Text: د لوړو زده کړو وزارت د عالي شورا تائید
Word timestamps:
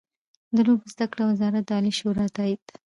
د 0.55 0.57
لوړو 0.67 0.83
زده 0.93 1.05
کړو 1.11 1.23
وزارت 1.31 1.63
د 1.65 1.69
عالي 1.75 1.93
شورا 1.99 2.25
تائید 2.35 2.63